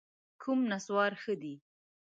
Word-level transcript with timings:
کوم 0.41 0.59
نسوار 0.71 1.11
ښه 1.21 1.33
دي؟ 1.41 1.55